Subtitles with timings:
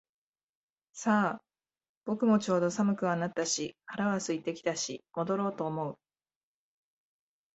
[0.93, 1.43] さあ、
[2.05, 5.99] 僕もちょうど寒くはなったし腹は空いてきたし戻ろうと思う